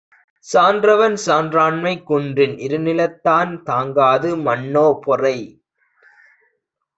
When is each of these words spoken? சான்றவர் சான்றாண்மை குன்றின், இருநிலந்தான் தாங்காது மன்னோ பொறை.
சான்றவர் 0.47 1.17
சான்றாண்மை 1.25 1.91
குன்றின், 2.03 2.55
இருநிலந்தான் 2.59 3.51
தாங்காது 3.61 4.31
மன்னோ 4.37 4.87
பொறை. 5.01 5.37